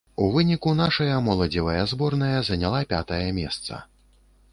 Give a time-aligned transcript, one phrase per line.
[0.25, 3.83] У выніку нашая моладзевая зборная заняла пятае месца.